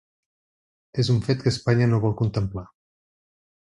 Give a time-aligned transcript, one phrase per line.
[1.03, 2.69] És un fet que Espanya no vol contemplar.